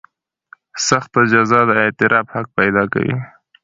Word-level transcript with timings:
سخته 0.87 1.19
جزا 1.31 1.59
د 1.69 1.71
اعتراض 1.83 2.27
حق 2.33 2.47
پیدا 2.59 2.83
کوي. 2.93 3.15